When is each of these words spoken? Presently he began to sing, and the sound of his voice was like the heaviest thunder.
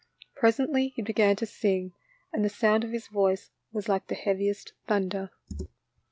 Presently 0.35 0.87
he 0.87 1.03
began 1.03 1.35
to 1.35 1.45
sing, 1.45 1.93
and 2.33 2.43
the 2.43 2.49
sound 2.49 2.83
of 2.83 2.89
his 2.91 3.05
voice 3.09 3.51
was 3.71 3.87
like 3.87 4.07
the 4.07 4.15
heaviest 4.15 4.73
thunder. 4.87 5.29